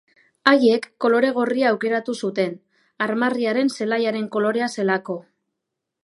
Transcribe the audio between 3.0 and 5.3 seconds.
armarriaren zelaiaren kolorea zelako.